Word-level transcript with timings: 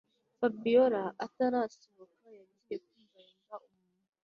Fabiora 0.39 1.03
atarasohoka 1.25 2.25
yagiye 2.39 2.75
kumva 2.87 3.17
yumva 3.27 3.55
umuntu 3.65 3.97